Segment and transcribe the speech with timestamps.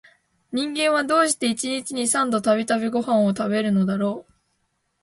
[0.51, 4.33] 人間は、どうして一日に三度々々ごはんを食べるのだろう